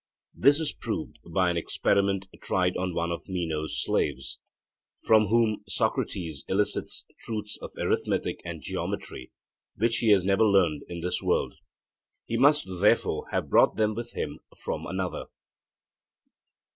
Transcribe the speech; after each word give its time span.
This 0.33 0.59
is 0.59 0.71
proved 0.73 1.19
by 1.31 1.51
an 1.51 1.57
experiment 1.57 2.25
tried 2.41 2.75
on 2.75 2.95
one 2.95 3.11
of 3.11 3.25
Meno's 3.29 3.79
slaves, 3.83 4.39
from 5.03 5.27
whom 5.27 5.63
Socrates 5.67 6.43
elicits 6.47 7.05
truths 7.19 7.55
of 7.61 7.69
arithmetic 7.77 8.41
and 8.43 8.63
geometry, 8.63 9.31
which 9.75 9.97
he 9.97 10.09
had 10.09 10.23
never 10.23 10.43
learned 10.43 10.81
in 10.87 11.01
this 11.01 11.21
world. 11.21 11.53
He 12.25 12.35
must 12.35 12.65
therefore 12.79 13.29
have 13.29 13.51
brought 13.51 13.75
them 13.75 13.93
with 13.93 14.13
him 14.13 14.39
from 14.57 14.87
another. 14.87 15.25